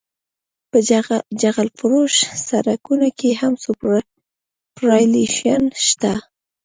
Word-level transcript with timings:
په 0.69 0.77
جغل 1.41 1.69
فرش 1.79 2.13
سرکونو 2.47 3.07
کې 3.19 3.29
هم 3.41 3.53
سوپرایلیویشن 3.63 5.63
شته 5.85 6.13